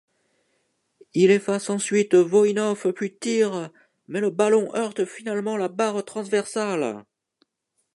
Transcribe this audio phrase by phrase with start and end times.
[1.13, 3.69] Il efface ensuite Voïnov puis tire,
[4.07, 7.05] mais le ballon heurte finalement la barre transversale.